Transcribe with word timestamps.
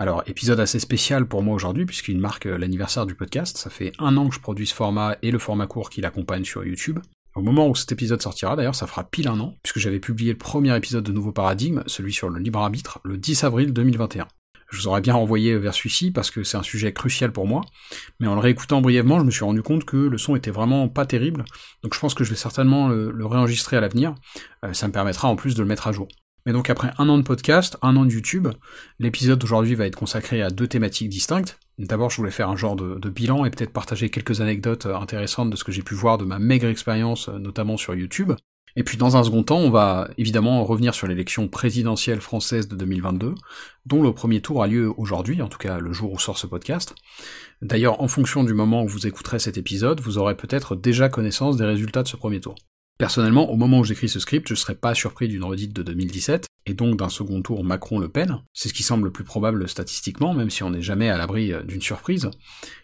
Alors, 0.00 0.22
épisode 0.28 0.60
assez 0.60 0.78
spécial 0.78 1.26
pour 1.26 1.42
moi 1.42 1.56
aujourd'hui, 1.56 1.84
puisqu'il 1.84 2.20
marque 2.20 2.46
euh, 2.46 2.56
l'anniversaire 2.56 3.04
du 3.04 3.16
podcast. 3.16 3.56
Ça 3.56 3.68
fait 3.68 3.92
un 3.98 4.16
an 4.16 4.28
que 4.28 4.34
je 4.36 4.40
produis 4.40 4.68
ce 4.68 4.74
format 4.74 5.16
et 5.22 5.32
le 5.32 5.40
format 5.40 5.66
court 5.66 5.90
qui 5.90 6.00
l'accompagne 6.00 6.44
sur 6.44 6.64
YouTube. 6.64 7.00
Au 7.34 7.42
moment 7.42 7.66
où 7.66 7.74
cet 7.74 7.90
épisode 7.90 8.22
sortira, 8.22 8.54
d'ailleurs, 8.54 8.76
ça 8.76 8.86
fera 8.86 9.02
pile 9.02 9.26
un 9.26 9.40
an, 9.40 9.56
puisque 9.60 9.80
j'avais 9.80 9.98
publié 9.98 10.32
le 10.32 10.38
premier 10.38 10.76
épisode 10.76 11.02
de 11.02 11.10
Nouveau 11.10 11.32
Paradigme, 11.32 11.82
celui 11.86 12.12
sur 12.12 12.28
le 12.30 12.38
libre 12.38 12.60
arbitre, 12.60 13.00
le 13.02 13.18
10 13.18 13.42
avril 13.42 13.72
2021. 13.72 14.28
Je 14.70 14.76
vous 14.76 14.86
aurais 14.86 15.00
bien 15.00 15.14
renvoyé 15.14 15.58
vers 15.58 15.74
celui-ci 15.74 16.12
parce 16.12 16.30
que 16.30 16.44
c'est 16.44 16.56
un 16.56 16.62
sujet 16.62 16.92
crucial 16.92 17.32
pour 17.32 17.48
moi, 17.48 17.62
mais 18.20 18.28
en 18.28 18.34
le 18.34 18.40
réécoutant 18.40 18.80
brièvement, 18.80 19.18
je 19.18 19.24
me 19.24 19.32
suis 19.32 19.44
rendu 19.44 19.62
compte 19.62 19.84
que 19.84 19.96
le 19.96 20.18
son 20.18 20.36
était 20.36 20.52
vraiment 20.52 20.88
pas 20.88 21.06
terrible, 21.06 21.44
donc 21.82 21.94
je 21.94 21.98
pense 21.98 22.14
que 22.14 22.22
je 22.22 22.30
vais 22.30 22.36
certainement 22.36 22.88
le, 22.88 23.26
réenregistrer 23.26 23.78
à 23.78 23.80
l'avenir, 23.80 24.14
euh, 24.64 24.74
ça 24.74 24.86
me 24.86 24.92
permettra 24.92 25.26
en 25.26 25.36
plus 25.36 25.54
de 25.54 25.62
le 25.62 25.68
mettre 25.68 25.88
à 25.88 25.92
jour. 25.92 26.06
Mais 26.48 26.54
donc 26.54 26.70
après 26.70 26.92
un 26.96 27.10
an 27.10 27.18
de 27.18 27.22
podcast, 27.22 27.76
un 27.82 27.94
an 27.96 28.06
de 28.06 28.10
YouTube, 28.10 28.48
l'épisode 28.98 29.38
d'aujourd'hui 29.38 29.74
va 29.74 29.84
être 29.84 29.96
consacré 29.98 30.40
à 30.40 30.48
deux 30.48 30.66
thématiques 30.66 31.10
distinctes. 31.10 31.60
D'abord, 31.76 32.08
je 32.08 32.16
voulais 32.16 32.30
faire 32.30 32.48
un 32.48 32.56
genre 32.56 32.74
de, 32.74 33.10
bilan 33.10 33.44
et 33.44 33.50
peut-être 33.50 33.70
partager 33.70 34.08
quelques 34.08 34.40
anecdotes 34.40 34.86
euh, 34.86 34.96
intéressantes 34.96 35.50
de 35.50 35.56
ce 35.56 35.64
que 35.64 35.72
j'ai 35.72 35.82
pu 35.82 35.92
voir 35.92 36.16
de 36.16 36.24
ma 36.24 36.38
maigre 36.38 36.68
expérience, 36.68 37.28
euh, 37.28 37.38
notamment 37.38 37.76
sur 37.76 37.94
YouTube. 37.94 38.32
Et 38.76 38.82
puis 38.82 38.96
dans 38.96 39.18
un 39.18 39.24
second 39.24 39.42
temps, 39.42 39.58
on 39.58 39.68
va 39.68 40.08
évidemment 40.16 40.64
revenir 40.64 40.94
sur 40.94 41.06
l'élection 41.06 41.48
présidentielle 41.48 42.22
française 42.22 42.66
de 42.66 42.76
2022, 42.76 43.34
dont 43.84 44.02
le 44.02 44.14
premier 44.14 44.40
tour 44.40 44.62
a 44.62 44.68
lieu 44.68 44.90
aujourd'hui, 44.96 45.42
en 45.42 45.48
tout 45.48 45.58
cas 45.58 45.78
le 45.78 45.92
jour 45.92 46.12
où 46.12 46.18
sort 46.18 46.38
ce 46.38 46.46
podcast. 46.46 46.94
D'ailleurs, 47.60 48.00
en 48.00 48.08
fonction 48.08 48.42
du 48.42 48.54
moment 48.54 48.84
où 48.84 48.88
vous 48.88 49.06
écouterez 49.06 49.38
cet 49.38 49.58
épisode, 49.58 50.00
vous 50.00 50.16
aurez 50.16 50.34
peut-être 50.34 50.76
déjà 50.76 51.10
connaissance 51.10 51.58
des 51.58 51.66
résultats 51.66 52.04
de 52.04 52.08
ce 52.08 52.16
premier 52.16 52.40
tour. 52.40 52.54
Personnellement, 52.98 53.48
au 53.50 53.56
moment 53.56 53.78
où 53.78 53.84
j'écris 53.84 54.08
ce 54.08 54.18
script, 54.18 54.48
je 54.48 54.56
serais 54.56 54.74
pas 54.74 54.92
surpris 54.92 55.28
d'une 55.28 55.44
redite 55.44 55.72
de 55.72 55.84
2017, 55.84 56.46
et 56.66 56.74
donc 56.74 56.96
d'un 56.98 57.08
second 57.08 57.40
tour 57.42 57.62
Macron-Le 57.64 58.08
Pen. 58.08 58.40
C'est 58.52 58.68
ce 58.68 58.74
qui 58.74 58.82
semble 58.82 59.04
le 59.04 59.12
plus 59.12 59.22
probable 59.22 59.68
statistiquement, 59.68 60.34
même 60.34 60.50
si 60.50 60.64
on 60.64 60.70
n'est 60.70 60.82
jamais 60.82 61.08
à 61.08 61.16
l'abri 61.16 61.52
euh, 61.52 61.62
d'une 61.62 61.80
surprise. 61.80 62.28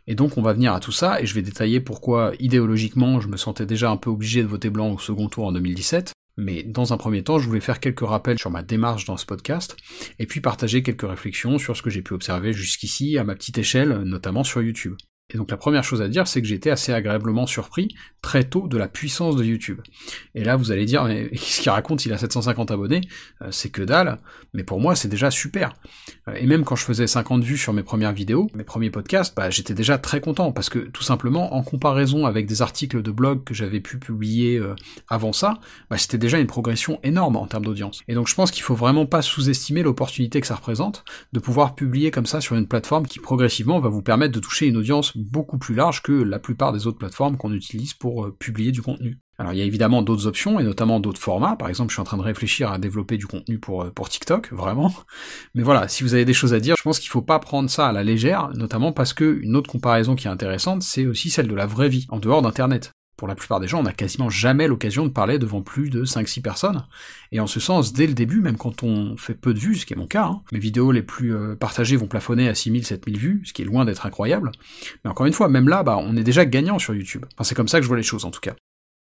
Et 0.06 0.14
donc 0.14 0.38
on 0.38 0.42
va 0.42 0.52
venir 0.52 0.72
à 0.72 0.80
tout 0.80 0.92
ça, 0.92 1.20
et 1.20 1.26
je 1.26 1.34
vais 1.34 1.42
détailler 1.42 1.80
pourquoi 1.80 2.32
idéologiquement 2.38 3.20
je 3.20 3.28
me 3.28 3.36
sentais 3.36 3.66
déjà 3.66 3.90
un 3.90 3.96
peu 3.96 4.08
obligé 4.08 4.42
de 4.42 4.48
voter 4.48 4.70
blanc 4.70 4.92
au 4.92 4.98
second 4.98 5.28
tour 5.28 5.46
en 5.46 5.52
2017, 5.52 6.12
mais 6.36 6.62
dans 6.62 6.92
un 6.92 6.96
premier 6.96 7.22
temps, 7.22 7.38
je 7.38 7.46
voulais 7.46 7.60
faire 7.60 7.80
quelques 7.80 8.06
rappels 8.06 8.38
sur 8.38 8.50
ma 8.50 8.62
démarche 8.62 9.04
dans 9.04 9.16
ce 9.16 9.26
podcast, 9.26 9.76
et 10.18 10.26
puis 10.26 10.40
partager 10.40 10.82
quelques 10.82 11.08
réflexions 11.08 11.58
sur 11.58 11.76
ce 11.76 11.82
que 11.82 11.90
j'ai 11.90 12.02
pu 12.02 12.14
observer 12.14 12.52
jusqu'ici 12.52 13.18
à 13.18 13.24
ma 13.24 13.34
petite 13.34 13.58
échelle, 13.58 14.02
notamment 14.04 14.44
sur 14.44 14.62
YouTube. 14.62 14.94
Et 15.32 15.38
donc 15.38 15.50
la 15.50 15.56
première 15.56 15.84
chose 15.84 16.02
à 16.02 16.08
dire, 16.08 16.26
c'est 16.26 16.42
que 16.42 16.52
été 16.52 16.70
assez 16.70 16.92
agréablement 16.92 17.46
surpris 17.46 17.88
très 18.22 18.44
tôt 18.44 18.68
de 18.68 18.76
la 18.76 18.88
puissance 18.88 19.36
de 19.36 19.44
YouTube. 19.44 19.80
Et 20.34 20.44
là, 20.44 20.56
vous 20.56 20.70
allez 20.70 20.84
dire, 20.84 21.04
mais 21.04 21.28
qu'est-ce 21.32 21.62
qu'il 21.62 21.70
raconte? 21.70 22.04
Il 22.06 22.12
a 22.12 22.18
750 22.18 22.70
abonnés, 22.70 23.02
euh, 23.42 23.48
c'est 23.50 23.70
que 23.70 23.82
dalle. 23.82 24.18
Mais 24.52 24.64
pour 24.64 24.80
moi, 24.80 24.94
c'est 24.94 25.08
déjà 25.08 25.30
super. 25.30 25.74
Euh, 26.28 26.34
et 26.34 26.46
même 26.46 26.64
quand 26.64 26.76
je 26.76 26.84
faisais 26.84 27.06
50 27.06 27.42
vues 27.42 27.56
sur 27.56 27.72
mes 27.72 27.82
premières 27.82 28.12
vidéos, 28.12 28.50
mes 28.54 28.64
premiers 28.64 28.90
podcasts, 28.90 29.34
bah, 29.34 29.50
j'étais 29.50 29.74
déjà 29.74 29.98
très 29.98 30.20
content 30.20 30.52
parce 30.52 30.68
que 30.68 30.78
tout 30.78 31.02
simplement, 31.02 31.54
en 31.54 31.62
comparaison 31.62 32.26
avec 32.26 32.46
des 32.46 32.62
articles 32.62 33.02
de 33.02 33.10
blog 33.10 33.44
que 33.44 33.54
j'avais 33.54 33.80
pu 33.80 33.98
publier 33.98 34.58
euh, 34.58 34.74
avant 35.08 35.32
ça, 35.32 35.58
bah, 35.90 35.98
c'était 35.98 36.18
déjà 36.18 36.38
une 36.38 36.46
progression 36.46 37.00
énorme 37.02 37.36
en 37.36 37.46
termes 37.46 37.64
d'audience. 37.64 38.02
Et 38.08 38.14
donc 38.14 38.28
je 38.28 38.34
pense 38.34 38.50
qu'il 38.50 38.62
faut 38.62 38.74
vraiment 38.74 39.06
pas 39.06 39.22
sous-estimer 39.22 39.82
l'opportunité 39.82 40.40
que 40.40 40.46
ça 40.46 40.54
représente 40.54 41.04
de 41.32 41.40
pouvoir 41.40 41.74
publier 41.74 42.10
comme 42.10 42.26
ça 42.26 42.40
sur 42.40 42.56
une 42.56 42.68
plateforme 42.68 43.06
qui 43.06 43.18
progressivement 43.18 43.80
va 43.80 43.88
vous 43.88 44.02
permettre 44.02 44.34
de 44.34 44.40
toucher 44.40 44.66
une 44.66 44.76
audience 44.76 45.13
beaucoup 45.14 45.58
plus 45.58 45.74
large 45.74 46.02
que 46.02 46.12
la 46.12 46.38
plupart 46.38 46.72
des 46.72 46.86
autres 46.86 46.98
plateformes 46.98 47.36
qu'on 47.36 47.52
utilise 47.52 47.94
pour 47.94 48.24
euh, 48.24 48.36
publier 48.38 48.72
du 48.72 48.82
contenu. 48.82 49.18
Alors 49.38 49.52
il 49.52 49.58
y 49.58 49.62
a 49.62 49.64
évidemment 49.64 50.02
d'autres 50.02 50.26
options 50.26 50.60
et 50.60 50.62
notamment 50.64 51.00
d'autres 51.00 51.20
formats. 51.20 51.56
Par 51.56 51.68
exemple, 51.68 51.90
je 51.90 51.94
suis 51.94 52.00
en 52.00 52.04
train 52.04 52.16
de 52.16 52.22
réfléchir 52.22 52.70
à 52.70 52.78
développer 52.78 53.16
du 53.16 53.26
contenu 53.26 53.58
pour 53.58 53.82
euh, 53.82 53.90
TikTok, 54.08 54.52
vraiment. 54.52 54.94
Mais 55.54 55.62
voilà, 55.62 55.88
si 55.88 56.02
vous 56.02 56.14
avez 56.14 56.24
des 56.24 56.34
choses 56.34 56.54
à 56.54 56.60
dire, 56.60 56.74
je 56.78 56.82
pense 56.82 57.00
qu'il 57.00 57.10
faut 57.10 57.22
pas 57.22 57.38
prendre 57.38 57.68
ça 57.68 57.88
à 57.88 57.92
la 57.92 58.04
légère, 58.04 58.50
notamment 58.54 58.92
parce 58.92 59.12
que 59.12 59.40
une 59.42 59.56
autre 59.56 59.70
comparaison 59.70 60.14
qui 60.14 60.26
est 60.26 60.30
intéressante, 60.30 60.82
c'est 60.82 61.06
aussi 61.06 61.30
celle 61.30 61.48
de 61.48 61.54
la 61.54 61.66
vraie 61.66 61.88
vie 61.88 62.06
en 62.10 62.18
dehors 62.18 62.42
d'internet 62.42 62.92
pour 63.16 63.28
la 63.28 63.34
plupart 63.34 63.60
des 63.60 63.68
gens, 63.68 63.80
on 63.80 63.84
n'a 63.84 63.92
quasiment 63.92 64.30
jamais 64.30 64.66
l'occasion 64.66 65.04
de 65.04 65.10
parler 65.10 65.38
devant 65.38 65.62
plus 65.62 65.90
de 65.90 66.04
5-6 66.04 66.42
personnes. 66.42 66.84
Et 67.32 67.40
en 67.40 67.46
ce 67.46 67.60
sens, 67.60 67.92
dès 67.92 68.06
le 68.06 68.14
début, 68.14 68.40
même 68.40 68.56
quand 68.56 68.82
on 68.82 69.16
fait 69.16 69.34
peu 69.34 69.54
de 69.54 69.58
vues, 69.58 69.76
ce 69.76 69.86
qui 69.86 69.92
est 69.92 69.96
mon 69.96 70.06
cas, 70.06 70.24
hein, 70.24 70.42
mes 70.52 70.58
vidéos 70.58 70.92
les 70.92 71.02
plus 71.02 71.34
euh, 71.34 71.54
partagées 71.54 71.96
vont 71.96 72.06
plafonner 72.06 72.48
à 72.48 72.52
6000-7000 72.52 73.16
vues, 73.16 73.42
ce 73.44 73.52
qui 73.52 73.62
est 73.62 73.66
loin 73.66 73.84
d'être 73.84 74.06
incroyable. 74.06 74.50
Mais 75.04 75.10
encore 75.10 75.26
une 75.26 75.32
fois, 75.32 75.48
même 75.48 75.68
là, 75.68 75.82
bah, 75.82 75.96
on 75.98 76.16
est 76.16 76.24
déjà 76.24 76.44
gagnant 76.44 76.78
sur 76.78 76.94
YouTube. 76.94 77.24
Enfin, 77.34 77.44
c'est 77.44 77.54
comme 77.54 77.68
ça 77.68 77.78
que 77.78 77.82
je 77.82 77.88
vois 77.88 77.96
les 77.96 78.02
choses, 78.02 78.24
en 78.24 78.30
tout 78.30 78.40
cas. 78.40 78.54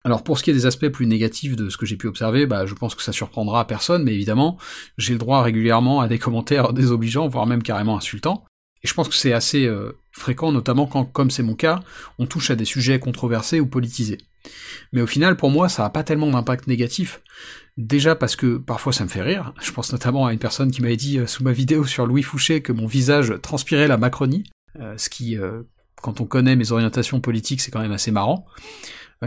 Alors 0.06 0.24
pour 0.24 0.38
ce 0.38 0.44
qui 0.44 0.50
est 0.50 0.54
des 0.54 0.66
aspects 0.66 0.90
plus 0.90 1.08
négatifs 1.08 1.56
de 1.56 1.70
ce 1.70 1.78
que 1.78 1.86
j'ai 1.86 1.96
pu 1.96 2.08
observer, 2.08 2.46
bah 2.46 2.66
je 2.66 2.74
pense 2.74 2.94
que 2.94 3.02
ça 3.02 3.14
surprendra 3.14 3.66
personne, 3.66 4.04
mais 4.04 4.14
évidemment, 4.14 4.58
j'ai 4.98 5.14
le 5.14 5.20
droit 5.20 5.42
régulièrement 5.42 6.02
à 6.02 6.10
des 6.10 6.20
commentaires 6.20 6.74
désobligeants, 6.74 7.28
voire 7.28 7.46
même 7.46 7.64
carrément 7.64 7.96
insultants. 7.96 8.44
Et 8.84 8.88
je 8.88 8.94
pense 8.94 9.08
que 9.08 9.16
c'est 9.16 9.34
assez 9.34 9.66
euh, 9.66 9.98
fréquent, 10.12 10.52
notamment 10.52 10.88
quand, 10.88 11.06
comme 11.06 11.32
c'est 11.32 11.44
mon 11.44 11.56
cas, 11.56 11.82
on 12.20 12.26
touche 12.26 12.52
à 12.52 12.56
des 12.56 12.66
sujets 12.66 13.00
controversés 13.00 13.60
ou 13.60 13.66
politisés. 13.66 14.18
Mais 14.92 15.02
au 15.02 15.08
final, 15.08 15.38
pour 15.38 15.50
moi, 15.50 15.70
ça 15.70 15.84
n'a 15.84 15.90
pas 15.90 16.04
tellement 16.04 16.30
d'impact 16.30 16.68
négatif. 16.68 17.22
Déjà 17.78 18.16
parce 18.16 18.36
que 18.36 18.58
parfois 18.58 18.94
ça 18.94 19.04
me 19.04 19.10
fait 19.10 19.22
rire. 19.22 19.54
Je 19.62 19.72
pense 19.72 19.92
notamment 19.92 20.28
à 20.28 20.34
une 20.34 20.40
personne 20.40 20.70
qui 20.70 20.82
m'avait 20.82 20.98
dit 20.98 21.18
euh, 21.18 21.28
sous 21.28 21.44
ma 21.44 21.54
vidéo 21.54 21.86
sur 21.86 22.06
Louis 22.06 22.24
Fouché 22.24 22.62
que 22.62 22.74
mon 22.74 22.86
visage 22.86 23.34
transpirait 23.42 23.88
la 23.88 23.98
Macronie, 23.98 24.44
euh, 24.80 24.96
ce 24.98 25.10
qui, 25.10 25.38
quand 26.02 26.20
on 26.20 26.26
connaît 26.26 26.56
mes 26.56 26.72
orientations 26.72 27.22
politiques, 27.22 27.62
c'est 27.62 27.72
quand 27.72 27.82
même 27.82 27.94
assez 27.94 28.12
marrant. 28.12 28.46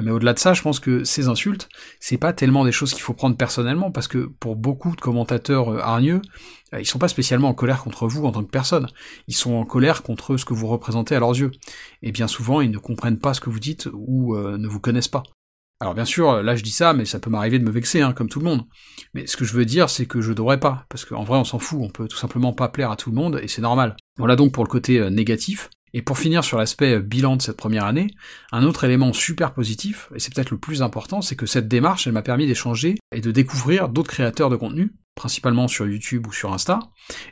Mais 0.02 0.10
au-delà 0.10 0.32
de 0.34 0.38
ça, 0.38 0.52
je 0.52 0.62
pense 0.62 0.80
que 0.80 1.04
ces 1.04 1.28
insultes, 1.28 1.68
c'est 2.00 2.18
pas 2.18 2.32
tellement 2.32 2.64
des 2.64 2.72
choses 2.72 2.92
qu'il 2.92 3.02
faut 3.02 3.14
prendre 3.14 3.36
personnellement, 3.36 3.90
parce 3.90 4.08
que 4.08 4.26
pour 4.40 4.56
beaucoup 4.56 4.94
de 4.94 5.00
commentateurs 5.00 5.72
euh, 5.72 5.78
hargneux, 5.80 6.22
euh, 6.74 6.80
ils 6.80 6.86
sont 6.86 6.98
pas 6.98 7.08
spécialement 7.08 7.48
en 7.48 7.54
colère 7.54 7.82
contre 7.82 8.06
vous 8.06 8.24
en 8.26 8.32
tant 8.32 8.44
que 8.44 8.50
personne. 8.50 8.88
Ils 9.28 9.36
sont 9.36 9.54
en 9.54 9.64
colère 9.64 10.02
contre 10.02 10.36
ce 10.36 10.44
que 10.44 10.54
vous 10.54 10.66
représentez 10.66 11.14
à 11.14 11.20
leurs 11.20 11.36
yeux. 11.36 11.50
Et 12.02 12.12
bien 12.12 12.28
souvent, 12.28 12.60
ils 12.60 12.70
ne 12.70 12.78
comprennent 12.78 13.18
pas 13.18 13.34
ce 13.34 13.40
que 13.40 13.50
vous 13.50 13.60
dites 13.60 13.88
ou 13.92 14.34
euh, 14.34 14.58
ne 14.58 14.68
vous 14.68 14.80
connaissent 14.80 15.08
pas. 15.08 15.22
Alors 15.78 15.94
bien 15.94 16.06
sûr, 16.06 16.42
là 16.42 16.56
je 16.56 16.62
dis 16.62 16.70
ça, 16.70 16.94
mais 16.94 17.04
ça 17.04 17.20
peut 17.20 17.28
m'arriver 17.28 17.58
de 17.58 17.64
me 17.64 17.70
vexer, 17.70 18.00
hein, 18.00 18.14
comme 18.14 18.30
tout 18.30 18.38
le 18.38 18.46
monde. 18.46 18.62
Mais 19.12 19.26
ce 19.26 19.36
que 19.36 19.44
je 19.44 19.52
veux 19.52 19.66
dire, 19.66 19.90
c'est 19.90 20.06
que 20.06 20.22
je 20.22 20.32
devrais 20.32 20.58
pas, 20.58 20.86
parce 20.88 21.04
qu'en 21.04 21.22
vrai 21.22 21.36
on 21.38 21.44
s'en 21.44 21.58
fout, 21.58 21.80
on 21.82 21.90
peut 21.90 22.08
tout 22.08 22.16
simplement 22.16 22.54
pas 22.54 22.70
plaire 22.70 22.90
à 22.90 22.96
tout 22.96 23.10
le 23.10 23.16
monde, 23.16 23.38
et 23.42 23.48
c'est 23.48 23.60
normal. 23.60 23.94
Voilà 24.16 24.36
donc 24.36 24.52
pour 24.52 24.64
le 24.64 24.70
côté 24.70 25.10
négatif. 25.10 25.68
Et 25.94 26.02
pour 26.02 26.18
finir 26.18 26.44
sur 26.44 26.58
l'aspect 26.58 27.00
bilan 27.00 27.36
de 27.36 27.42
cette 27.42 27.56
première 27.56 27.84
année, 27.84 28.08
un 28.52 28.64
autre 28.64 28.84
élément 28.84 29.12
super 29.12 29.54
positif, 29.54 30.10
et 30.14 30.18
c'est 30.18 30.34
peut-être 30.34 30.50
le 30.50 30.58
plus 30.58 30.82
important, 30.82 31.22
c'est 31.22 31.36
que 31.36 31.46
cette 31.46 31.68
démarche, 31.68 32.06
elle 32.06 32.12
m'a 32.12 32.22
permis 32.22 32.46
d'échanger 32.46 32.96
et 33.12 33.20
de 33.20 33.30
découvrir 33.30 33.88
d'autres 33.88 34.10
créateurs 34.10 34.50
de 34.50 34.56
contenu, 34.56 34.92
principalement 35.16 35.66
sur 35.66 35.86
YouTube 35.86 36.26
ou 36.26 36.32
sur 36.32 36.52
Insta, 36.52 36.78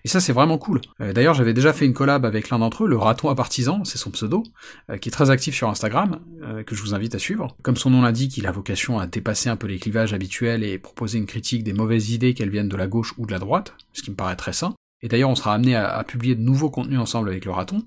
et 0.04 0.08
ça 0.08 0.18
c'est 0.18 0.32
vraiment 0.32 0.56
cool. 0.56 0.80
Euh, 1.00 1.12
d'ailleurs 1.12 1.34
j'avais 1.34 1.52
déjà 1.52 1.72
fait 1.72 1.84
une 1.84 1.92
collab 1.92 2.24
avec 2.24 2.48
l'un 2.48 2.58
d'entre 2.58 2.84
eux, 2.84 2.88
le 2.88 2.96
raton 2.96 3.28
à 3.28 3.34
partisan, 3.34 3.84
c'est 3.84 3.98
son 3.98 4.10
pseudo, 4.10 4.42
euh, 4.90 4.96
qui 4.96 5.10
est 5.10 5.12
très 5.12 5.30
actif 5.30 5.54
sur 5.54 5.68
Instagram, 5.68 6.20
euh, 6.42 6.62
que 6.64 6.74
je 6.74 6.82
vous 6.82 6.94
invite 6.94 7.14
à 7.14 7.18
suivre. 7.18 7.54
Comme 7.62 7.76
son 7.76 7.90
nom 7.90 8.00
l'indique, 8.02 8.38
il 8.38 8.46
a 8.46 8.52
vocation 8.52 8.98
à 8.98 9.06
dépasser 9.06 9.50
un 9.50 9.56
peu 9.56 9.66
les 9.66 9.78
clivages 9.78 10.14
habituels 10.14 10.64
et 10.64 10.78
proposer 10.78 11.18
une 11.18 11.26
critique 11.26 11.62
des 11.62 11.74
mauvaises 11.74 12.10
idées 12.10 12.32
qu'elles 12.32 12.50
viennent 12.50 12.68
de 12.68 12.76
la 12.76 12.86
gauche 12.86 13.12
ou 13.18 13.26
de 13.26 13.32
la 13.32 13.38
droite, 13.38 13.74
ce 13.92 14.02
qui 14.02 14.10
me 14.10 14.16
paraît 14.16 14.36
très 14.36 14.54
sain. 14.54 14.74
Et 15.04 15.08
d'ailleurs, 15.08 15.28
on 15.28 15.34
sera 15.34 15.52
amené 15.52 15.76
à, 15.76 16.02
publier 16.02 16.34
de 16.34 16.40
nouveaux 16.40 16.70
contenus 16.70 16.98
ensemble 16.98 17.28
avec 17.28 17.44
le 17.44 17.50
raton. 17.50 17.82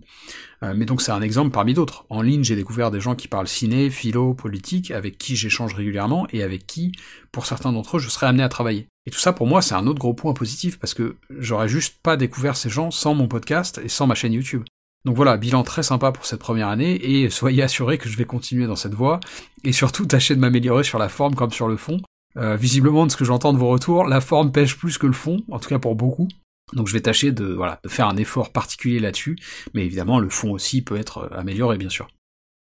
Euh, 0.61 0.75
mais 0.77 0.85
donc 0.85 1.01
c'est 1.01 1.11
un 1.11 1.23
exemple 1.23 1.49
parmi 1.49 1.73
d'autres. 1.73 2.05
En 2.09 2.21
ligne, 2.21 2.43
j'ai 2.43 2.55
découvert 2.55 2.91
des 2.91 3.01
gens 3.01 3.15
qui 3.15 3.27
parlent 3.27 3.47
ciné, 3.47 3.89
philo, 3.89 4.35
politique, 4.35 4.91
avec 4.91 5.17
qui 5.17 5.35
j'échange 5.35 5.73
régulièrement 5.73 6.27
et 6.31 6.43
avec 6.43 6.67
qui, 6.67 6.91
pour 7.31 7.47
certains 7.47 7.73
d'entre 7.73 7.97
eux, 7.97 7.99
je 7.99 8.09
serai 8.09 8.27
amené 8.27 8.43
à 8.43 8.49
travailler. 8.49 8.87
Et 9.07 9.09
tout 9.09 9.17
ça, 9.17 9.33
pour 9.33 9.47
moi, 9.47 9.63
c'est 9.63 9.73
un 9.73 9.87
autre 9.87 9.97
gros 9.97 10.13
point 10.13 10.33
positif 10.33 10.77
parce 10.77 10.93
que 10.93 11.17
j'aurais 11.31 11.67
juste 11.67 11.97
pas 12.03 12.17
découvert 12.17 12.55
ces 12.55 12.69
gens 12.69 12.91
sans 12.91 13.15
mon 13.15 13.27
podcast 13.27 13.81
et 13.83 13.89
sans 13.89 14.05
ma 14.05 14.13
chaîne 14.13 14.33
YouTube. 14.33 14.63
Donc 15.03 15.15
voilà, 15.15 15.37
bilan 15.37 15.63
très 15.63 15.83
sympa 15.83 16.11
pour 16.11 16.27
cette 16.27 16.39
première 16.39 16.67
année, 16.67 16.99
et 17.03 17.31
soyez 17.31 17.63
assurés 17.63 17.97
que 17.97 18.09
je 18.09 18.17
vais 18.17 18.25
continuer 18.25 18.67
dans 18.67 18.75
cette 18.75 18.93
voie, 18.93 19.19
et 19.63 19.71
surtout 19.71 20.05
tâcher 20.05 20.35
de 20.35 20.39
m'améliorer 20.39 20.83
sur 20.83 20.99
la 20.99 21.09
forme 21.09 21.33
comme 21.33 21.51
sur 21.51 21.67
le 21.67 21.77
fond. 21.77 21.99
Euh, 22.37 22.55
visiblement, 22.57 23.07
de 23.07 23.11
ce 23.11 23.17
que 23.17 23.25
j'entends 23.25 23.53
de 23.53 23.57
vos 23.57 23.69
retours, 23.69 24.05
la 24.05 24.21
forme 24.21 24.51
pêche 24.51 24.77
plus 24.77 24.97
que 24.99 25.07
le 25.07 25.13
fond, 25.13 25.37
en 25.49 25.59
tout 25.59 25.69
cas 25.69 25.79
pour 25.79 25.95
beaucoup. 25.95 26.27
Donc 26.73 26.87
je 26.87 26.93
vais 26.93 27.01
tâcher 27.01 27.31
de, 27.31 27.57
faire 27.87 28.07
un 28.07 28.17
effort 28.17 28.51
particulier 28.51 28.99
là-dessus, 28.99 29.37
mais 29.73 29.85
évidemment 29.85 30.19
le 30.19 30.29
fond 30.29 30.51
aussi 30.51 30.81
peut 30.81 30.97
être 30.97 31.19
euh, 31.19 31.37
amélioré 31.37 31.77
bien 31.77 31.89
sûr. 31.89 32.07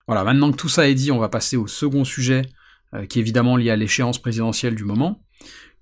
Voilà, 0.08 0.24
maintenant 0.24 0.52
que 0.52 0.58
tout 0.58 0.70
ça 0.70 0.88
est 0.88 0.96
dit, 0.96 1.12
on 1.12 1.20
va 1.20 1.30
passer 1.30 1.58
au 1.58 1.68
second 1.68 2.06
sujet, 2.06 2.44
euh, 2.94 3.06
qui 3.06 3.20
est 3.20 3.22
évidemment 3.22 3.58
lié 3.58 3.70
à 3.70 3.76
l'échéance 3.76 4.22
présidentielle 4.22 4.76
du 4.76 4.86
moment. 4.86 5.22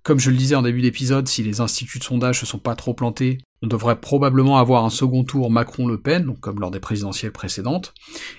Comme 0.01 0.19
je 0.19 0.29
le 0.29 0.37
disais 0.37 0.55
en 0.55 0.61
début 0.61 0.81
d'épisode, 0.81 1.27
si 1.27 1.41
les 1.41 1.61
instituts 1.61 1.97
de 1.97 2.03
sondage 2.03 2.39
se 2.39 2.45
sont 2.45 2.59
pas 2.59 2.75
trop 2.75 2.93
plantés, 2.93 3.39
on 3.63 3.67
devrait 3.67 3.99
probablement 3.99 4.57
avoir 4.57 4.85
un 4.85 4.91
second 4.91 5.23
tour 5.23 5.49
Macron-Le 5.49 5.99
Pen, 5.99 6.25
donc 6.25 6.39
comme 6.39 6.59
lors 6.59 6.69
des 6.69 6.79
présidentielles 6.79 7.31
précédentes, 7.31 7.93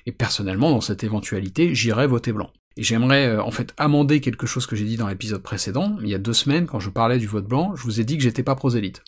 et 0.07 0.13
personnellement, 0.13 0.71
dans 0.71 0.81
cette 0.81 1.03
éventualité, 1.03 1.75
j'irai 1.75 2.07
voter 2.07 2.33
blanc. 2.33 2.53
Et 2.77 2.83
j'aimerais 2.83 3.27
euh, 3.29 3.43
en 3.43 3.51
fait 3.51 3.73
amender 3.79 4.21
quelque 4.21 4.47
chose 4.47 4.67
que 4.67 4.77
j'ai 4.77 4.85
dit 4.85 4.97
dans 4.97 5.09
l'épisode 5.09 5.43
précédent, 5.43 5.97
il 6.03 6.09
y 6.09 6.15
a 6.15 6.19
deux 6.19 6.33
semaines, 6.33 6.67
quand 6.67 6.81
je 6.81 6.91
parlais 6.91 7.19
du 7.19 7.27
vote 7.27 7.47
blanc, 7.47 7.75
je 7.75 7.83
vous 7.83 8.01
ai 8.01 8.05
dit 8.05 8.17
que 8.17 8.23
j'étais 8.23 8.43
pas 8.43 8.55
prosélyte. 8.55 9.03